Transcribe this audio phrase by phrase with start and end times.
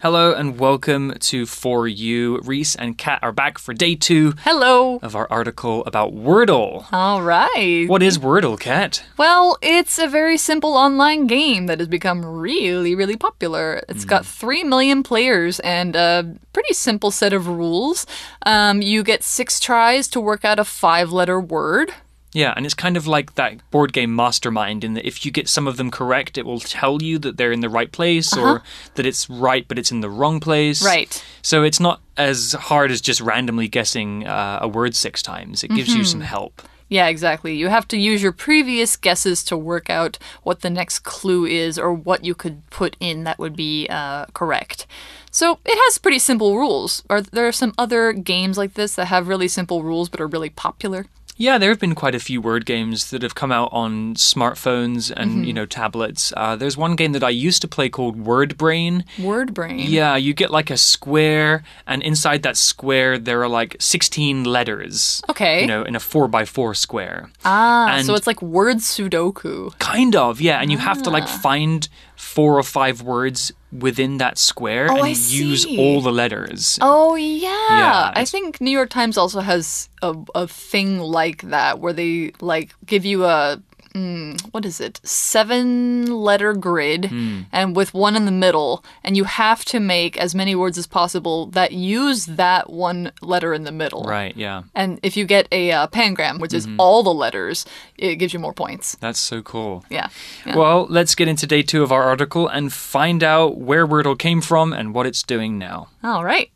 [0.00, 2.38] Hello and welcome to For You.
[2.44, 5.00] Reese and Kat are back for day two Hello.
[5.02, 6.86] of our article about Wordle.
[6.92, 7.84] All right.
[7.88, 9.02] What is Wordle, Kat?
[9.16, 13.82] Well, it's a very simple online game that has become really, really popular.
[13.88, 18.06] It's got 3 million players and a pretty simple set of rules.
[18.46, 21.92] Um, you get six tries to work out a five letter word.
[22.34, 25.48] Yeah, and it's kind of like that board game Mastermind in that if you get
[25.48, 28.62] some of them correct, it will tell you that they're in the right place or
[28.96, 30.84] that it's right but it's in the wrong place.
[30.84, 31.24] Right.
[31.42, 35.64] So it's not as hard as just randomly guessing uh, a word six times.
[35.64, 36.62] It gives you some help.
[36.90, 37.54] Yeah, exactly.
[37.54, 41.78] You have to use your previous guesses to work out what the next clue is
[41.78, 44.86] or what you could put in that would be uh, correct.
[45.30, 47.02] So it has pretty simple rules.
[47.10, 50.50] Are there some other games like this that have really simple rules but are really
[50.50, 51.06] popular?
[51.40, 55.12] Yeah, there have been quite a few word games that have come out on smartphones
[55.16, 56.32] and you know tablets.
[56.36, 59.04] Uh, there's one game that I used to play called Word Brain.
[59.22, 59.78] Word brain.
[59.78, 65.22] Yeah, you get like a square, and inside that square there are like 16 letters.
[65.30, 65.60] Okay.
[65.60, 67.30] You know, in a four by four square.
[67.44, 69.78] Ah, so it's like word Sudoku.
[69.78, 70.60] Kind of, yeah.
[70.60, 71.38] And you have to like Ah.
[71.40, 71.88] find
[72.18, 76.78] four or five words within that square Oh, and use all the letters.
[76.82, 77.48] Oh yeah.
[77.70, 82.32] Yeah, I think New York Times also has a a thing like that where they
[82.40, 83.62] like give you a
[83.98, 85.00] mm, what is it?
[85.04, 87.40] Seven letter grid Hmm.
[87.52, 90.86] and with one in the middle and you have to make as many words as
[90.86, 94.04] possible that use that one letter in the middle.
[94.04, 94.62] Right, yeah.
[94.74, 96.74] And if you get a uh, pangram, which Mm-hmm.
[96.74, 98.96] is all the letters, it gives you more points.
[99.00, 99.84] That's so cool.
[99.90, 100.08] Yeah.
[100.46, 100.56] yeah.
[100.56, 104.40] Well, let's get into day two of our article and find out where Wordle came
[104.40, 105.88] from and what it's doing now.
[106.02, 106.50] All right.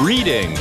[0.00, 0.56] Reading.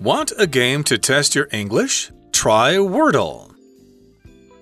[0.00, 2.12] Want a game to test your English?
[2.30, 3.52] Try Wordle.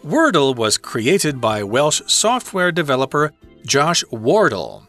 [0.02, 3.34] Wordle was created by Welsh software developer
[3.66, 4.88] Josh Wardle.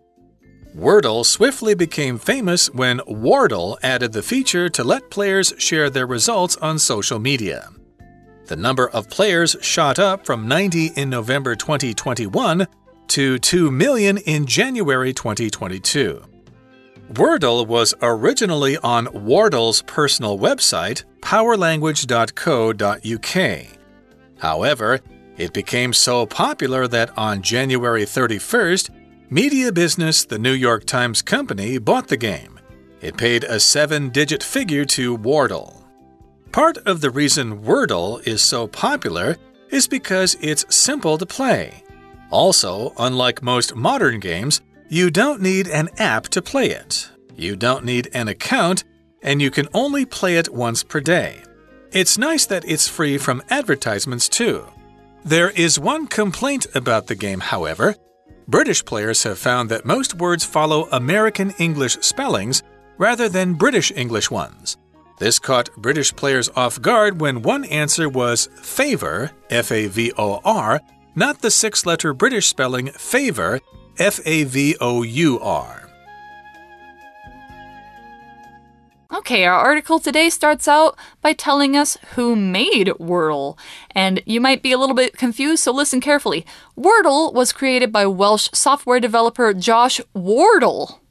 [0.74, 6.56] Wordle swiftly became famous when Wardle added the feature to let players share their results
[6.58, 7.68] on social media.
[8.46, 12.66] The number of players shot up from 90 in November 2021
[13.08, 16.37] to 2 million in January 2022.
[17.14, 23.68] Wordle was originally on Wardle's personal website, powerlanguage.co.uk.
[24.40, 25.00] However,
[25.38, 28.90] it became so popular that on January 31st,
[29.30, 32.60] media business The New York Times Company bought the game.
[33.00, 35.86] It paid a seven digit figure to Wardle.
[36.52, 39.38] Part of the reason Wordle is so popular
[39.70, 41.84] is because it's simple to play.
[42.32, 47.10] Also, unlike most modern games, you don't need an app to play it.
[47.36, 48.84] You don't need an account,
[49.22, 51.42] and you can only play it once per day.
[51.92, 54.66] It's nice that it's free from advertisements, too.
[55.24, 57.96] There is one complaint about the game, however.
[58.48, 62.64] British players have found that most words follow American English spellings
[62.98, 64.78] rather than British English ones.
[65.20, 70.40] This caught British players off guard when one answer was favor, F A V O
[70.46, 70.80] R,
[71.16, 73.60] not the six letter British spelling favor,
[74.00, 75.90] F A V O U R.
[79.14, 83.58] Okay, our article today starts out by telling us who made Wordle.
[83.92, 86.46] And you might be a little bit confused, so listen carefully.
[86.78, 91.02] Wordle was created by Welsh software developer Josh Wardle.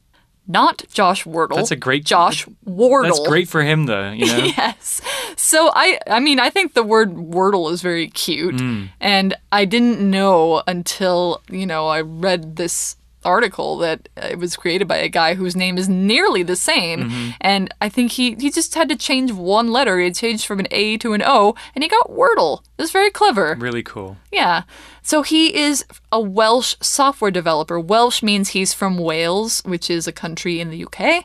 [0.48, 1.56] Not Josh Wardle.
[1.56, 3.10] That's a great- Josh Wardle.
[3.10, 4.36] That's great for him, though, you know?
[4.56, 5.00] Yes.
[5.36, 8.88] So I I mean I think the word wordle is very cute mm.
[9.00, 14.86] and I didn't know until, you know, I read this article that it was created
[14.86, 17.30] by a guy whose name is nearly the same mm-hmm.
[17.40, 19.98] and I think he he just had to change one letter.
[19.98, 22.62] He changed from an A to an O and he got wordle.
[22.78, 23.56] It's very clever.
[23.58, 24.16] really cool.
[24.32, 24.62] Yeah.
[25.06, 27.78] So he is a Welsh software developer.
[27.78, 31.24] Welsh means he's from Wales, which is a country in the UK.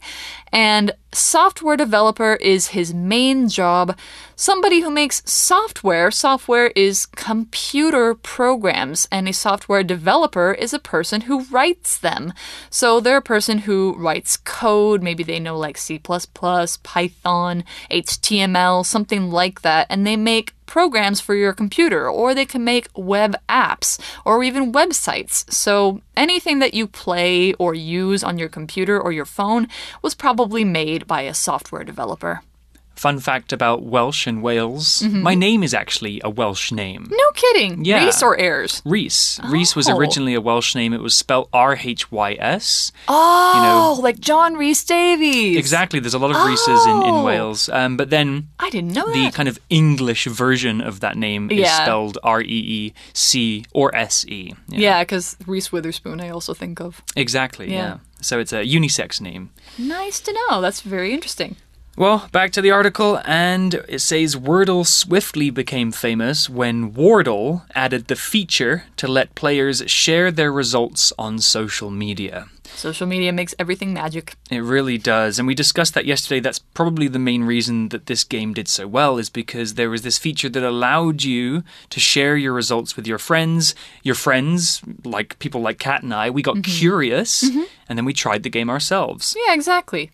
[0.54, 3.98] And software developer is his main job.
[4.36, 6.12] Somebody who makes software.
[6.12, 12.34] Software is computer programs, and a software developer is a person who writes them.
[12.70, 15.02] So they're a person who writes code.
[15.02, 19.88] Maybe they know like C, Python, HTML, something like that.
[19.90, 24.72] And they make programs for your computer, or they can make web apps, or even
[24.72, 25.52] websites.
[25.52, 29.68] So anything that you play or use on your computer or your phone
[30.02, 32.42] was probably made by a software developer.
[32.96, 37.08] Fun fact about Welsh and Wales my name is actually a Welsh name.
[37.10, 37.84] No kidding.
[37.84, 38.06] Yeah.
[38.06, 38.82] Reese or heirs?
[38.86, 39.40] Reese.
[39.46, 39.98] Reese was Oh.
[39.98, 40.94] originally a Welsh name.
[40.94, 42.92] It was spelled R H Y S.
[43.08, 45.58] Oh, like John Rhys-Davies.
[45.58, 46.00] Exactly.
[46.00, 47.24] There's a lot of Reeses in, in Oh.
[47.24, 47.70] Wales.
[47.70, 49.34] Um, but then I didn't know the that.
[49.34, 51.82] kind of English version of that name is Yeah.
[51.84, 54.54] spelled R E E C or S E.
[54.68, 57.02] Yeah, because Reese Witherspoon, I also think of.
[57.16, 57.72] Exactly.
[57.72, 57.78] Yeah.
[57.78, 57.98] yeah.
[58.22, 59.50] So it's a unisex name.
[59.80, 60.62] Nice to know.
[60.62, 61.56] That's very interesting.
[61.98, 68.08] Well, back to the article, and it says Wordle swiftly became famous when Wardle added
[68.08, 72.48] the feature to let players share their results on social media.
[72.64, 74.36] Social media makes everything magic.
[74.50, 75.38] It really does.
[75.38, 76.40] And we discussed that yesterday.
[76.40, 80.04] That's probably the main reason that this game did so well, is because there was
[80.04, 83.76] this feature that allowed you to share your results with your friends.
[84.02, 86.80] Your friends, like people like Kat and I, we got mm-hmm.
[86.80, 87.64] curious mm-hmm.
[87.90, 89.36] and then we tried the game ourselves.
[89.46, 90.12] Yeah, exactly.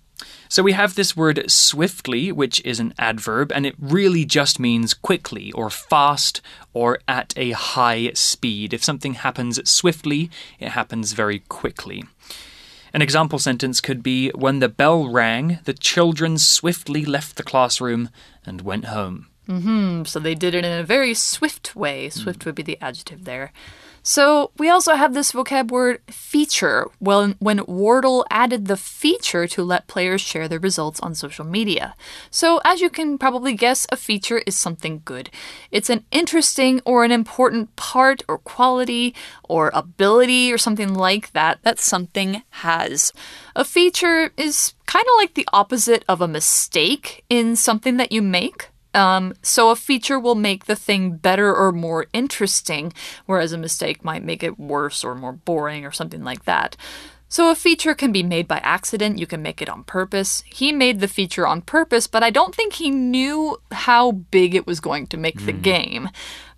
[0.50, 4.94] So we have this word swiftly, which is an adverb, and it really just means
[4.94, 6.42] quickly or fast
[6.74, 8.74] or at a high speed.
[8.74, 10.30] If something happens swiftly,
[10.60, 12.04] it happens very quickly.
[12.94, 18.10] An example sentence could be When the bell rang, the children swiftly left the classroom
[18.46, 19.28] and went home.
[19.48, 20.08] Mm -hmm.
[20.08, 22.10] So they did it in a very swift way.
[22.10, 23.52] Swift would be the adjective there.
[24.10, 26.88] So we also have this vocab word feature.
[27.02, 31.94] Well, when Wordle added the feature to let players share their results on social media.
[32.32, 35.30] So as you can probably guess, a feature is something good.
[35.72, 39.14] It's an interesting or an important part or quality
[39.44, 43.12] or ability or something like that that something has.
[43.58, 48.22] A feature is kind of like the opposite of a mistake in something that you
[48.22, 48.70] make.
[48.98, 52.92] Um, so a feature will make the thing better or more interesting,
[53.28, 56.76] whereas a mistake might make it worse or more boring or something like that.
[57.30, 60.44] So a feature can be made by accident, you can make it on purpose.
[60.48, 64.66] He made the feature on purpose, but I don't think he knew how big it
[64.66, 66.10] was going to make the game.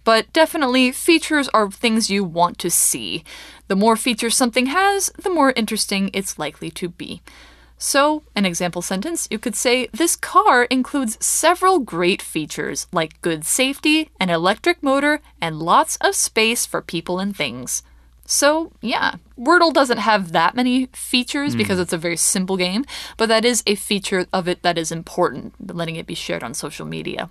[0.06, 3.26] But definitely, features are things you want to see.
[3.68, 7.22] The more features something has, the more interesting it's likely to be.
[7.82, 13.46] So, an example sentence, you could say, This car includes several great features like good
[13.46, 17.82] safety, an electric motor, and lots of space for people and things.
[18.26, 21.58] So, yeah, Wordle doesn't have that many features hmm.
[21.58, 22.84] because it's a very simple game,
[23.16, 26.54] but that is a feature of it that is important, letting it be shared on
[26.54, 27.30] social media.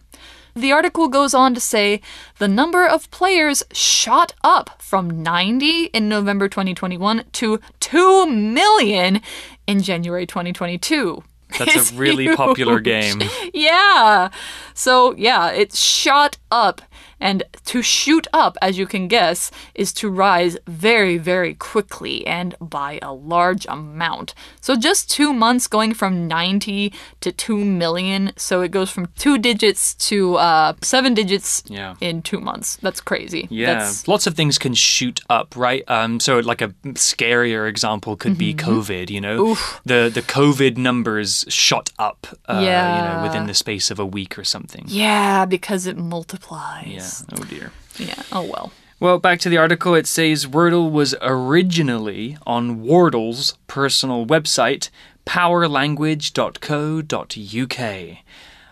[0.57, 2.01] The article goes on to say
[2.39, 9.21] the number of players shot up from 90 in November 2021 to 2 million
[9.69, 11.23] in January 2022.
[11.59, 13.23] That's It's a really popular game.
[13.55, 14.31] Yeah.
[14.75, 16.83] So, yeah, it shot up.
[17.21, 22.55] And to shoot up, as you can guess, is to rise very, very quickly and
[22.61, 24.35] by a large amount.
[24.61, 28.33] So, just two months going from 90 to 2 million.
[28.37, 31.97] So, it goes from two digits to uh, seven digits Yeah.
[32.01, 32.77] in two months.
[32.83, 33.49] That's crazy.
[33.51, 35.83] Yeah, That's, lots of things can shoot up, right?
[35.89, 38.71] Um, so like a scarier example could be Mm-hmm.
[38.71, 39.11] COVID.
[39.11, 39.55] You know,
[39.85, 42.27] the the COVID numbers shot up.
[42.49, 44.85] Uh, you know, within the space of a week or something.
[44.89, 45.97] yeah, because it
[46.89, 47.25] multiplies.
[47.29, 47.39] Yeah.
[47.39, 47.71] Oh dear.
[47.99, 48.23] Yeah.
[48.33, 48.73] Oh, well.
[49.01, 54.91] Well, back to the article, it says Wordle was originally on Wardle's personal website,
[55.25, 58.19] powerlanguage.co.uk.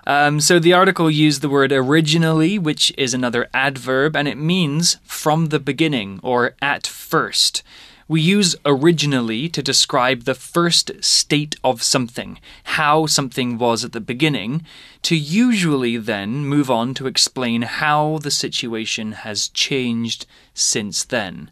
[0.08, 4.98] Um, so the article used the word originally, which is another adverb, and it means
[5.04, 7.64] from the beginning or at first.
[8.08, 14.00] We use originally to describe the first state of something, how something was at the
[14.00, 14.64] beginning,
[15.02, 21.50] to usually then move on to explain how the situation has changed since then.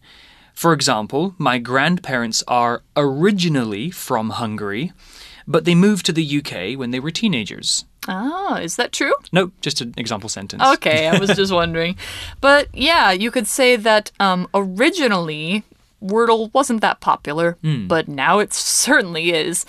[0.54, 4.92] For example, my grandparents are originally from Hungary,
[5.48, 7.84] but they moved to the UK when they were teenagers.
[8.06, 9.14] Oh, is that true?
[9.32, 10.62] Nope, just an example sentence.
[10.74, 11.96] Okay, I was just wondering.
[12.40, 15.64] But yeah, you could say that um, originally
[16.04, 17.56] Wordle wasn't that popular,
[17.88, 19.64] but now it certainly is.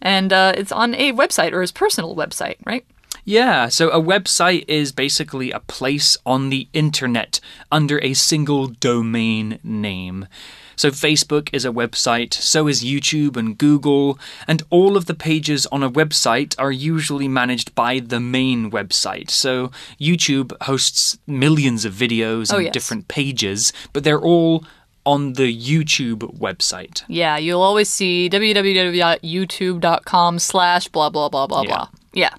[0.00, 2.84] And uh, it's on a website or his personal website, right?
[3.24, 7.38] Yeah, so a website is basically a place on the internet
[7.70, 10.26] under a single domain name.
[10.74, 14.18] So Facebook is a website, so is YouTube and Google,
[14.48, 19.28] and all of the pages on a website are usually managed by the main website.
[19.28, 19.70] So
[20.00, 22.72] YouTube hosts millions of videos Oh, and yes.
[22.72, 24.64] different pages, but they're all
[25.12, 26.96] on the YouTube website.
[27.08, 31.68] Yeah, you'll always see www.youtube.com slash blah, blah, blah, blah, Yeah.
[31.68, 31.88] blah.
[32.12, 32.34] Yeah.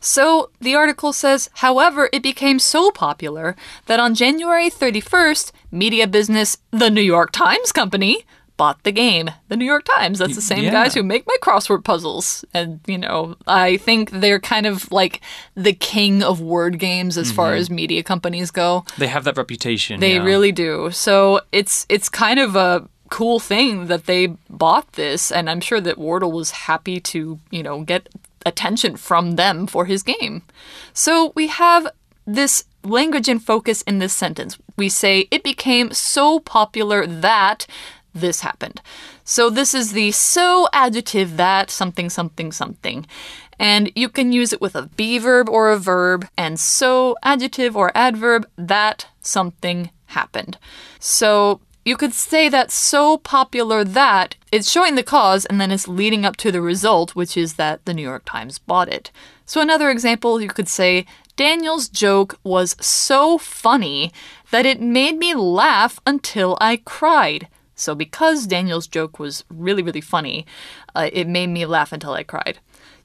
[0.00, 3.54] So the article says, however, it became so popular
[3.86, 8.24] that on January 31st, media business The New York Times Company
[8.60, 9.30] bought the game.
[9.48, 10.18] The New York Times.
[10.18, 10.70] That's the same yeah.
[10.70, 12.44] guys who make my crossword puzzles.
[12.52, 15.22] And, you know, I think they're kind of like
[15.54, 17.60] the king of word games as far mm-hmm.
[17.60, 18.84] as media companies go.
[18.98, 19.98] They have that reputation.
[19.98, 20.24] They yeah.
[20.24, 20.90] really do.
[20.90, 25.80] So it's it's kind of a cool thing that they bought this, and I'm sure
[25.80, 28.10] that Wardle was happy to, you know, get
[28.44, 30.42] attention from them for his game.
[30.92, 31.88] So we have
[32.26, 34.58] this language in focus in this sentence.
[34.76, 37.66] We say it became so popular that
[38.14, 38.80] this happened.
[39.24, 43.06] So this is the so adjective that something something something.
[43.58, 47.76] And you can use it with a be verb or a verb, and so adjective
[47.76, 50.56] or adverb that something happened.
[50.98, 55.88] So you could say that so popular that it's showing the cause and then it's
[55.88, 59.10] leading up to the result, which is that the New York Times bought it.
[59.46, 64.12] So, another example, you could say Daniel's joke was so funny
[64.50, 67.48] that it made me laugh until I cried.
[67.80, 70.44] So, because Daniel's joke was really, really funny,
[70.94, 72.58] uh, it made me laugh until I cried.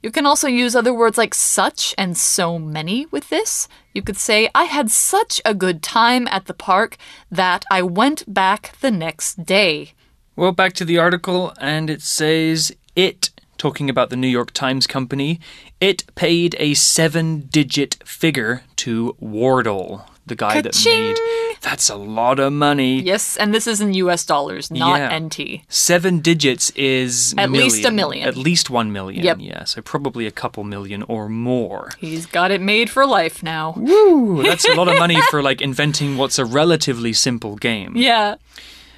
[0.03, 3.67] You can also use other words like such and so many with this.
[3.93, 6.97] You could say, I had such a good time at the park
[7.31, 9.93] that I went back the next day.
[10.35, 14.85] Well, back to the article, and it says it, talking about the New York Times
[14.85, 15.39] Company,
[15.79, 21.03] it paid a seven digit figure to Wardle, the guy that Ka-ching!
[21.13, 21.17] made.
[21.61, 23.01] That's a lot of money.
[23.01, 25.17] Yes, and this is in US dollars, not Yeah.
[25.19, 25.61] NT.
[25.69, 28.27] Seven digits is At least a million.
[28.27, 29.23] At least one million.
[29.23, 29.37] Yep.
[29.39, 31.91] Yeah, so probably a couple million or more.
[31.99, 33.73] He's got it made for life now.
[33.77, 34.43] Woo!
[34.43, 37.93] That's a lot of money for like inventing what's a relatively simple game.
[38.05, 38.35] Yeah.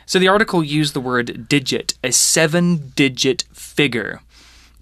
[0.06, 4.22] So the article used the word digit, a seven digit figure.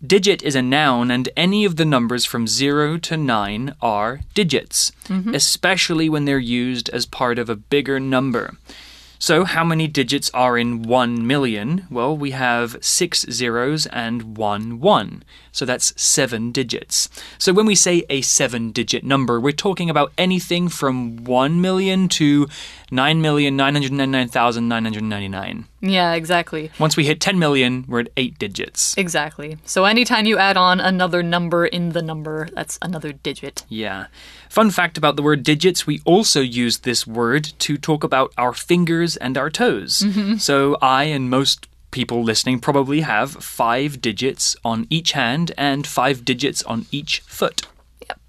[0.07, 4.91] Digit is a noun, and any of the numbers from 0 to 9 are digits,
[5.05, 5.33] mm-hmm.
[5.33, 8.55] especially when they're used as part of a bigger number.
[9.17, 11.87] So, how many digits are in 1 million?
[11.89, 15.23] Well, we have six zeros and one one.
[15.51, 17.09] So that's seven digits.
[17.37, 22.09] So, when we say a seven digit number, we're talking about anything from 1 million
[22.09, 22.47] to
[22.91, 25.65] 9,999,999.
[25.81, 26.71] Yeah, exactly.
[26.79, 28.97] Once we hit 10 million, we're at eight digits.
[28.97, 29.57] Exactly.
[29.65, 33.65] So anytime you add on another number in the number, that's another digit.
[33.69, 34.07] Yeah.
[34.49, 38.53] Fun fact about the word digits we also use this word to talk about our
[38.53, 39.99] fingers and our toes.
[39.99, 40.35] Mm-hmm.
[40.35, 46.25] So I and most people listening probably have five digits on each hand and five
[46.25, 47.67] digits on each foot.
[48.07, 48.19] Yep.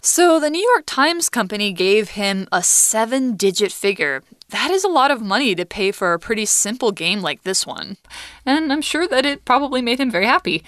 [0.00, 4.22] So the New York Times Company gave him a seven digit figure.
[4.50, 7.66] That is a lot of money to pay for a pretty simple game like this
[7.66, 7.98] one.
[8.46, 10.64] And I'm sure that it probably made him very happy.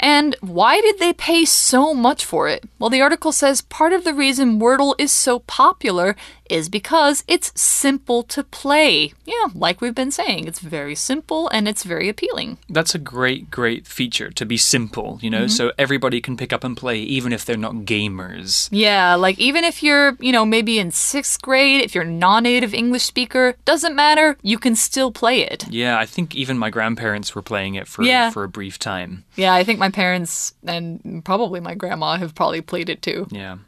[0.00, 2.64] And why did they pay so much for it?
[2.78, 6.16] Well, the article says part of the reason Wordle is so popular
[6.50, 9.12] is because it's simple to play.
[9.24, 12.58] Yeah, like we've been saying, it's very simple and it's very appealing.
[12.68, 15.48] That's a great, great feature to be simple, you know, mm-hmm.
[15.48, 18.68] so everybody can pick up and play even if they're not gamers.
[18.72, 22.42] Yeah, like even if you're, you know, maybe in sixth grade, if you're a non
[22.42, 25.68] native English speaker, doesn't matter, you can still play it.
[25.70, 28.30] Yeah, I think even my grandparents were playing it for Yeah.
[28.30, 29.24] for a brief time.
[29.36, 33.26] Yeah, I think my parents and probably my grandma have probably played it too.
[33.30, 33.58] Yeah.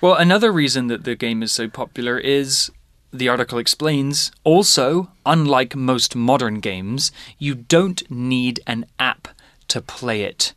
[0.00, 2.70] Well, another reason that the game is so popular is
[3.12, 9.28] the article explains also, unlike most modern games, you don't need an app
[9.68, 10.54] to play it.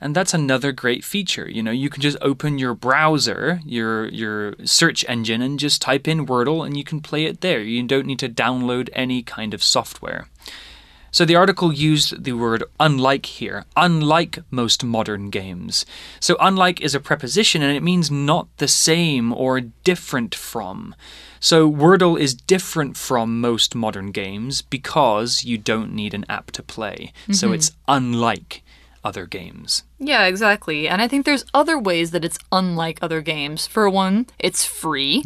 [0.00, 1.48] And that's another great feature.
[1.48, 6.06] You know, you can just open your browser, your your search engine and just type
[6.06, 7.60] in Wordle and you can play it there.
[7.60, 10.28] You don't need to download any kind of software.
[11.14, 15.86] So the article used the word unlike here, unlike most modern games.
[16.18, 20.92] So unlike is a preposition and it means not the same or different from.
[21.38, 26.64] So Wordle is different from most modern games because you don't need an app to
[26.64, 27.12] play.
[27.30, 28.64] So it's unlike
[29.04, 29.84] other games.
[30.00, 30.88] Yeah, exactly.
[30.88, 33.68] And I think there's other ways that it's unlike other games.
[33.68, 35.22] For one, it's free.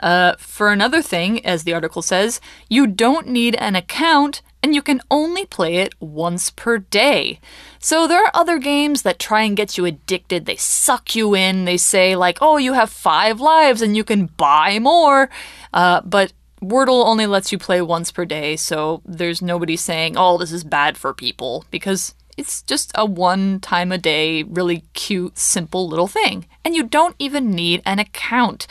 [0.00, 4.82] Uh, for another thing, as the article says, you don't need an account and you
[4.82, 7.40] can only play it once per day.
[7.78, 10.44] So there are other games that try and get you addicted.
[10.44, 11.64] They suck you in.
[11.64, 15.30] They say, like, oh, you have five lives and you can buy more.
[15.72, 20.36] Uh, but Wordle only lets you play once per day, so there's nobody saying, oh,
[20.36, 25.38] this is bad for people, because it's just a one time a day, really cute,
[25.38, 26.46] simple little thing.
[26.64, 28.66] And you don't even need an account.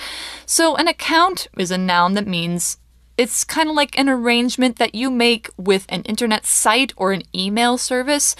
[0.45, 2.77] So, an account is a noun that means
[3.19, 7.21] it's kind of like an arrangement that you make with an internet site or an
[7.35, 8.33] email service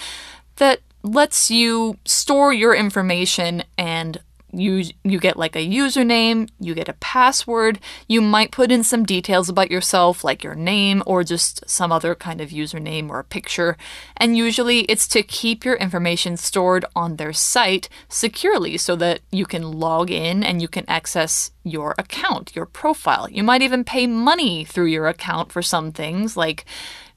[0.56, 4.20] that lets you store your information and
[4.52, 7.78] you you get like a username, you get a password,
[8.08, 12.14] you might put in some details about yourself like your name or just some other
[12.14, 13.76] kind of username or a picture,
[14.16, 19.46] and usually it's to keep your information stored on their site securely so that you
[19.46, 23.28] can log in and you can access your account, your profile.
[23.28, 26.64] You might even pay money through your account for some things like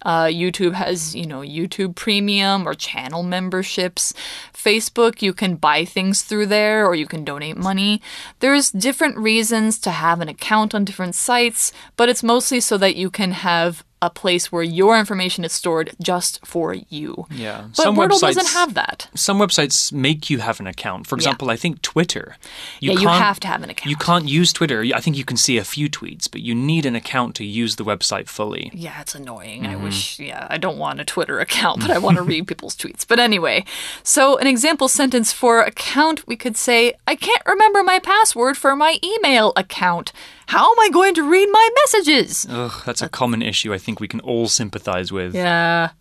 [0.03, 4.13] uh, YouTube has, you know, YouTube Premium or channel memberships.
[4.53, 8.01] Facebook, you can buy things through there or you can donate money.
[8.39, 12.95] There's different reasons to have an account on different sites, but it's mostly so that
[12.95, 17.25] you can have a place where your information is stored just for you.
[17.31, 17.59] Yeah.
[17.75, 19.07] But Some Wordle websites- doesn't have that.
[19.15, 21.07] Some websites make you have an account.
[21.07, 22.35] For example, I think Twitter.
[22.81, 23.89] yeah, you can't- have to have an account.
[23.89, 24.83] You can't use Twitter.
[24.93, 27.77] I think you can see a few tweets, but you need an account to use
[27.77, 28.69] the website fully.
[28.73, 29.63] Yeah, it's annoying.
[29.63, 29.71] Mm-hmm.
[29.71, 32.75] I wish, yeah, I don't want a Twitter account, but I want to read people's
[32.75, 33.07] tweets.
[33.07, 33.63] But anyway,
[34.03, 38.75] so an example sentence for account, we could say, I can't remember my password for
[38.75, 40.11] my email account.
[40.47, 42.45] How am I going to read my messages?
[42.49, 45.33] Ugh, that's a common issue I think we can all sympathize with.
[45.35, 45.91] Yeah.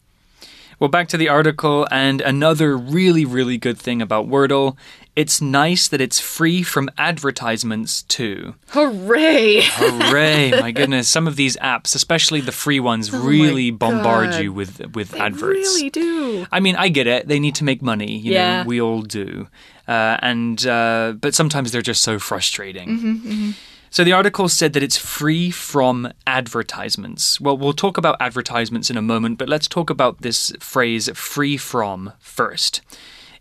[0.80, 4.76] Well, back to the article, and another really, really good thing about Wordle
[5.14, 8.54] it's nice that it's free from advertisements too.
[8.68, 9.60] Hooray!
[9.62, 10.50] Hooray!
[10.60, 15.14] My goodness, some of these apps, especially the free ones, really bombard you with with
[15.14, 15.58] adverts.
[15.58, 16.46] really do.
[16.50, 17.28] I mean, I get it.
[17.28, 18.16] They need to make money.
[18.16, 18.62] You Yeah.
[18.62, 19.48] know, we all do.
[19.86, 23.54] Uh, and uh, but sometimes they're just so frustrating.
[23.92, 27.38] So the article said that it's free from advertisements.
[27.38, 31.58] Well, we'll talk about advertisements in a moment, but let's talk about this phrase "free
[31.58, 32.80] from" first.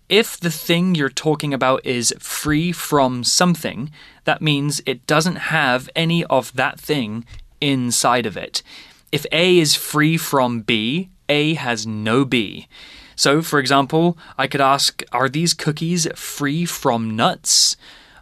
[0.10, 3.92] If the thing you're talking about is free from something,
[4.26, 7.24] that means it doesn't have any of that thing
[7.62, 8.62] inside of it.
[9.10, 12.68] If A is free from B, A has no B.
[13.16, 17.78] So, for example, I could ask, Are these cookies free from nuts?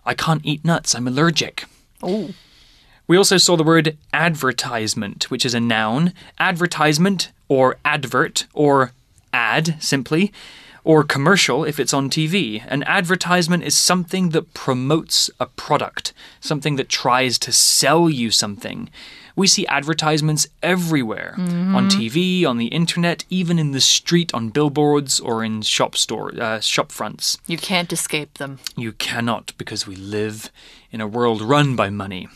[0.06, 1.66] I can't eat nuts, I'm allergic.
[2.02, 2.32] Oh.
[3.08, 6.14] We also saw the word advertisement, which is a noun.
[6.38, 8.92] Advertisement, or advert, or
[9.34, 10.32] ad, simply,
[10.84, 12.64] or commercial if it's on TV.
[12.68, 18.90] An advertisement is something that promotes a product, something that tries to sell you something.
[19.36, 25.20] We see advertisements everywhere on TV, on the internet, even in the street on billboards
[25.20, 27.38] or in shop store uh, shop fronts.
[27.48, 28.60] You can't escape them.
[28.76, 30.52] You cannot because we live
[30.92, 32.28] in a world run by money.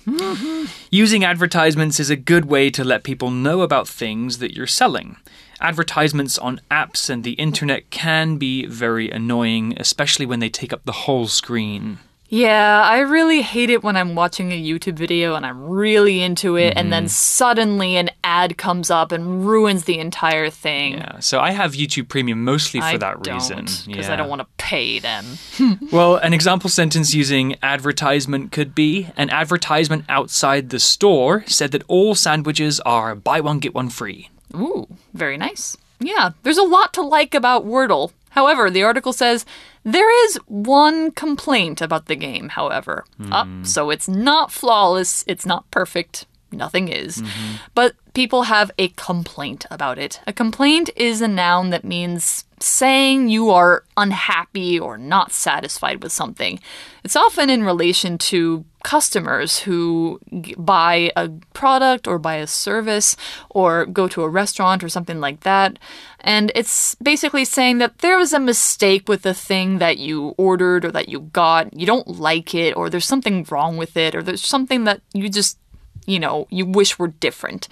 [0.92, 5.18] Using advertisements is a good way to let people know about things that you're selling.
[5.60, 10.84] Advertisements on apps and the internet can be very annoying, especially when they take up
[10.86, 12.00] the whole screen.
[12.34, 16.56] Yeah, I really hate it when I'm watching a YouTube video and I'm really into
[16.56, 17.10] it, and then mm-hmm.
[17.10, 20.94] suddenly an ad comes up and ruins the entire thing.
[20.94, 23.66] Yeah, so I have YouTube Premium mostly for I that reason.
[23.86, 24.14] because yeah.
[24.14, 25.26] I don't want to pay them.
[25.92, 31.84] Well, an example sentence using advertisement could be an advertisement outside the store said that
[31.88, 34.30] all sandwiches are buy one, get one free.
[34.56, 35.78] Ooh, very nice.
[36.00, 38.12] Yeah, there's a lot to like about Wordle.
[38.34, 39.46] However, the article says
[39.84, 43.06] there is one complaint about the game, however.
[43.18, 43.34] Hmm.
[43.34, 46.26] Up, so it's not flawless, it's not perfect.
[46.52, 47.18] Nothing is.
[47.18, 47.56] Mm-hmm.
[47.74, 50.20] But people have a complaint about it.
[50.28, 56.12] A complaint is a noun that means saying you are unhappy or not satisfied with
[56.12, 56.60] something.
[57.04, 60.20] It's often in relation to customers who
[60.58, 63.16] buy a product or buy a service
[63.50, 65.80] or go to a restaurant or something like that.
[66.20, 70.86] And it's basically saying that there was a mistake with the thing that you ordered
[70.86, 71.74] or that you got.
[71.74, 75.30] You don't like it, or there's something wrong with it, or there's something that you
[75.30, 75.58] just,
[76.06, 77.68] you know, you wish were different.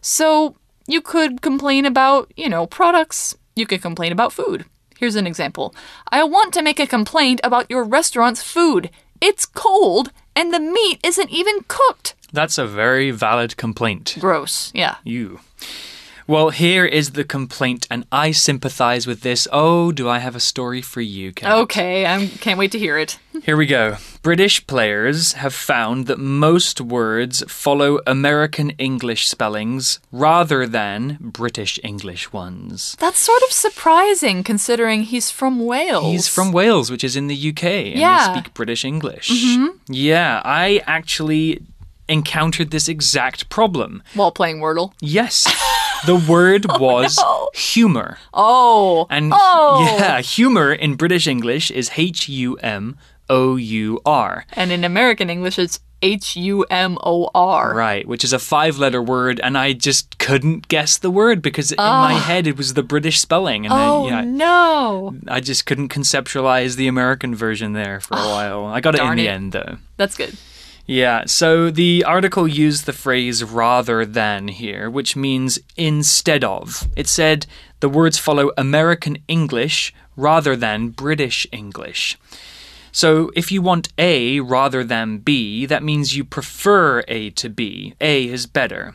[0.00, 3.36] So you could complain about, you know, products.
[3.54, 4.64] You could complain about food.
[4.96, 5.74] Here's an example
[6.10, 8.90] I want to make a complaint about your restaurant's food.
[9.20, 12.14] It's cold and the meat isn't even cooked.
[12.32, 14.16] That's a very valid complaint.
[14.18, 14.70] Gross.
[14.74, 14.96] Yeah.
[15.04, 15.40] You.
[16.32, 19.46] Well, here is the complaint, and I sympathize with this.
[19.52, 21.52] Oh, do I have a story for you, Kat?
[21.64, 23.18] Okay, I can't wait to hear it.
[23.42, 23.96] Here we go.
[24.22, 32.32] British players have found that most words follow American English spellings rather than British English
[32.32, 32.96] ones.
[32.98, 36.04] That's sort of surprising considering he's from Wales.
[36.06, 38.18] He's from Wales, which is in the UK, and Yeah.
[38.20, 38.32] Mm-hmm.
[38.32, 39.30] they speak British English.
[39.86, 41.60] Yeah, I actually
[42.08, 44.02] encountered this exact problem.
[44.14, 44.92] while playing Wordle.
[45.00, 45.46] Yes.
[46.06, 47.48] The word oh, was no.
[47.54, 48.18] humor.
[48.34, 49.06] Oh.
[49.10, 49.96] And oh.
[49.98, 52.96] yeah, humor in British English is H U M
[53.28, 54.44] O U R.
[54.52, 57.74] And in American English, it's H U M O R.
[57.74, 61.70] Right, which is a five letter word, and I just couldn't guess the word because
[61.70, 62.18] in my ah.
[62.18, 63.64] head it was the British spelling.
[63.64, 65.14] And Oh, I, yeah, no.
[65.28, 68.66] I just couldn't conceptualize the American version there for a ah, while.
[68.66, 69.30] I got it in darn the it.
[69.30, 69.78] end, though.
[69.96, 70.36] That's good.
[70.86, 76.88] Yeah, so the article used the phrase rather than here, which means instead of.
[76.96, 77.46] It said
[77.80, 82.18] the words follow American English rather than British English.
[82.90, 87.94] So if you want A rather than B, that means you prefer A to B.
[88.00, 88.94] A is better.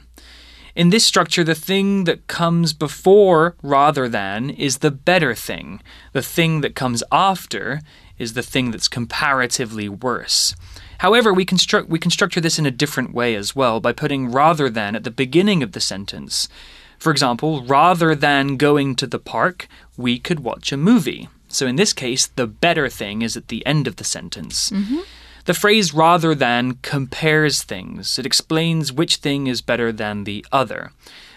[0.76, 5.82] In this structure, the thing that comes before rather than is the better thing.
[6.14, 7.82] The thing that comes after
[8.20, 10.54] is the thing that's comparatively worse.
[11.00, 14.32] However, we construct we can structure this in a different way as well by putting
[14.32, 16.50] rather than at the beginning of the sentence.
[16.98, 21.30] For example, rather than going to the park, we could watch a movie.
[21.48, 24.72] So in this case, the better thing is at the end of the sentence.
[24.72, 25.00] Mm-hmm.
[25.46, 28.20] The phrase rather than compares things.
[28.20, 30.92] It explains which thing is better than the other.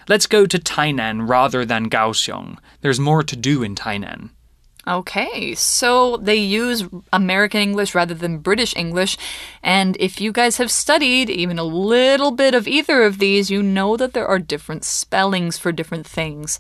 [0.09, 2.59] Let's go to Tainan rather than Kaohsiung.
[2.81, 4.31] There's more to do in Tainan.
[4.91, 9.17] Okay, so they use American English rather than British English.
[9.63, 13.63] And if you guys have studied even a little bit of either of these, you
[13.63, 16.59] know that there are different spellings for different things.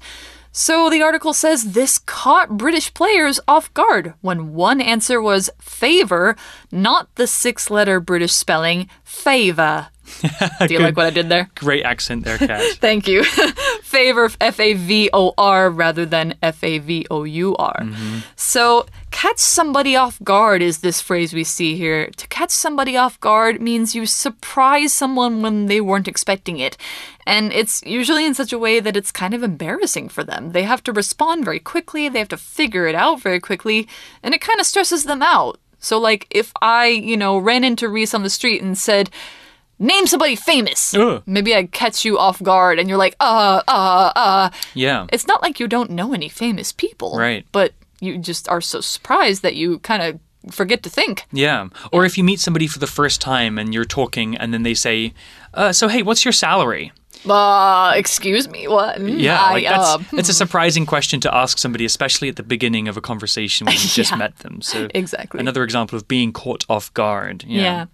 [0.52, 6.36] So the article says this caught British players off guard when one answer was favor,
[6.70, 9.88] not the six letter British spelling favor.
[10.66, 11.50] Do you like what I did there?
[11.54, 12.62] Great accent there, Kat.
[12.74, 13.24] Thank you.
[13.82, 17.80] Favor, F A V O R, rather than F A V O U R.
[17.80, 18.18] Mm-hmm.
[18.36, 22.10] So, catch somebody off guard is this phrase we see here.
[22.10, 26.76] To catch somebody off guard means you surprise someone when they weren't expecting it.
[27.26, 30.52] And it's usually in such a way that it's kind of embarrassing for them.
[30.52, 33.88] They have to respond very quickly, they have to figure it out very quickly,
[34.22, 35.58] and it kind of stresses them out.
[35.80, 39.10] So, like, if I, you know, ran into Reese on the street and said,
[39.82, 40.94] Name somebody famous.
[40.94, 41.22] Ugh.
[41.26, 44.50] Maybe I'd catch you off guard and you're like, uh, uh, uh.
[44.74, 45.06] Yeah.
[45.12, 47.16] It's not like you don't know any famous people.
[47.16, 47.46] Right.
[47.50, 50.20] But you just are so surprised that you kind of
[50.54, 51.24] forget to think.
[51.32, 51.68] Yeah.
[51.92, 54.74] Or if you meet somebody for the first time and you're talking and then they
[54.74, 55.14] say,
[55.54, 56.92] uh, so hey, what's your salary?
[57.28, 58.98] Uh, excuse me, what?
[58.98, 62.36] Mm, Yeah, I, like that's uh, it's a surprising question to ask somebody, especially at
[62.36, 64.16] the beginning of a conversation when you just Yeah.
[64.16, 64.62] met them.
[64.62, 65.40] So Exactly.
[65.40, 67.44] another example of being caught off guard.
[67.46, 67.62] Yeah.
[67.62, 67.84] yeah.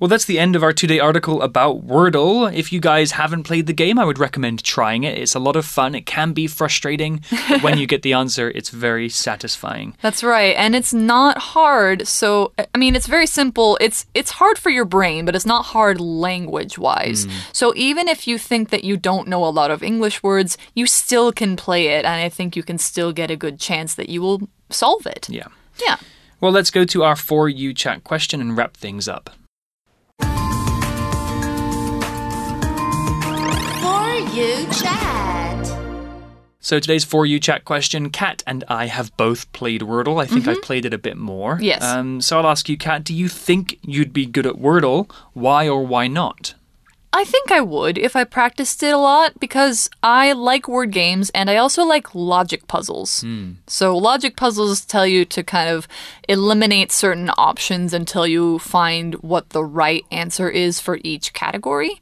[0.00, 2.50] Well, that's the end of our two-day article about Wordle.
[2.52, 5.18] If you guys haven't played the game, I would recommend trying it.
[5.18, 5.94] It's a lot of fun.
[5.94, 7.22] It can be frustrating,
[7.60, 9.94] when you get the answer, it's very satisfying.
[10.02, 10.56] That's right.
[10.56, 12.08] And it's not hard.
[12.08, 13.76] So I mean it's very simple.
[13.80, 17.24] It's it's hard for your brain, but it's not hard language wise.
[17.24, 17.30] Hmm.
[17.52, 20.86] So even if you think that you don't know a lot of English words, you
[20.86, 24.08] still can play it and I think you can still get a good chance that
[24.08, 25.28] you will solve it.
[25.28, 25.48] Yeah.
[25.84, 25.96] Yeah.
[26.40, 29.30] Well, let's go to our For You chat question and wrap things up.
[34.32, 35.66] You chat.
[36.60, 40.22] So today's For You chat question, Kat and I have both played Wordle.
[40.22, 41.58] I think I've played it a bit more.
[41.60, 41.82] Yes.
[41.82, 45.10] Um, so I'll ask you, Kat, do you think you'd be good at Wordle?
[45.32, 46.54] Why or why not?
[47.12, 51.30] I think I would if I practiced it a lot because I like word games
[51.30, 53.24] and I also like logic puzzles.
[53.66, 55.88] So, logic puzzles tell you to kind of
[56.28, 62.00] eliminate certain options until you find what the right answer is for each category.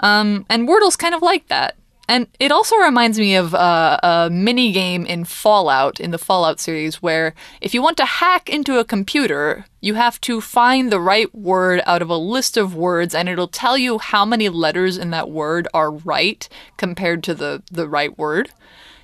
[0.00, 1.76] Um, and Wordle's kind of like that.
[2.10, 6.58] And it also reminds me of uh, a mini game in Fallout, in the Fallout
[6.58, 10.98] series, where if you want to hack into a computer, you have to find the
[10.98, 14.98] right word out of a list of words, and it'll tell you how many letters
[14.98, 18.50] in that word are right compared to the, the right word.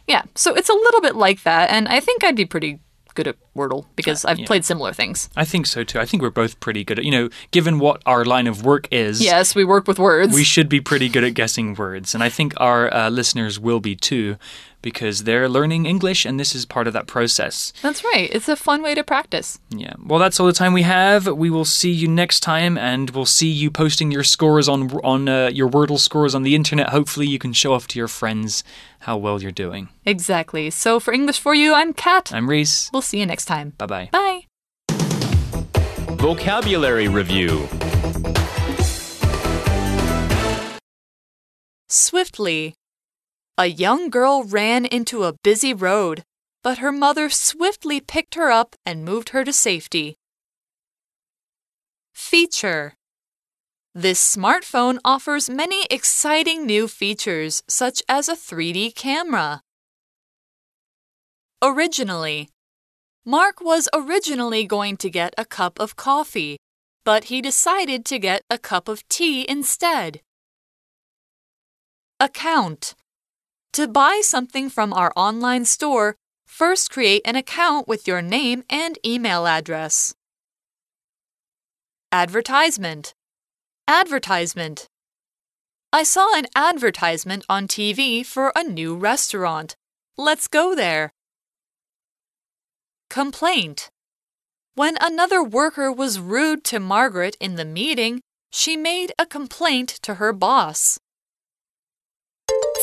[0.09, 2.81] Yeah, so it's a little bit like that, and I think I'd be pretty
[3.17, 4.47] good at Wordle because I've yeah.
[4.47, 5.29] played similar things.
[5.35, 5.99] I think so too.
[5.99, 8.87] I think we're both pretty good at, you know, given what our line of work
[8.93, 9.21] is.
[9.21, 10.33] Yes, we work with words.
[10.33, 12.15] We should be pretty good at guessing words.
[12.15, 14.37] And I think our uh, listeners will be too,
[14.87, 17.73] because they're learning English and this is part of that process.
[17.83, 18.29] That's right.
[18.33, 19.59] It's a fun way to practice.
[19.69, 19.95] Yeah.
[19.99, 21.27] Well, that's all the time we have.
[21.27, 25.29] We will see you next time, and we'll see you posting your scores on on
[25.29, 26.91] uh, your Wordle scores on the internet.
[26.91, 28.63] Hopefully, you can show off to your friends
[29.01, 29.89] how well you're doing.
[30.05, 30.71] Exactly.
[30.71, 32.33] So for English for You, I'm Kat.
[32.33, 32.89] I'm Reese.
[32.93, 33.73] We'll see you next time.
[33.79, 34.09] Bye bye.
[34.13, 34.47] Bye.
[36.17, 37.67] Vocabulary Review
[41.89, 42.75] Swiftly.
[43.59, 46.25] A young girl ran into a busy road,
[46.63, 50.17] but her mother swiftly picked her up and moved her to safety.
[52.13, 52.93] Feature
[53.95, 59.63] This smartphone offers many exciting new features, such as a 3D camera.
[61.63, 62.51] Originally
[63.25, 66.59] Mark was originally going to get a cup of coffee,
[67.07, 70.21] but he decided to get a cup of tea instead.
[72.21, 72.95] Account.
[73.77, 78.99] To buy something from our online store, first create an account with your name and
[79.05, 80.15] email address.
[82.11, 83.13] Advertisement.
[83.87, 84.89] Advertisement.
[85.93, 89.77] I saw an advertisement on TV for a new restaurant.
[90.17, 91.13] Let's go there.
[93.11, 93.91] Complaint.
[94.75, 100.15] When another worker was rude to Margaret in the meeting, she made a complaint to
[100.15, 100.99] her boss.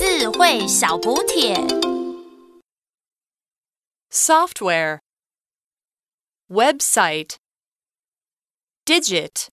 [0.02, 1.54] 智慧小补帖
[4.10, 5.00] Software.
[6.50, 7.36] Website.
[8.86, 9.48] Digit.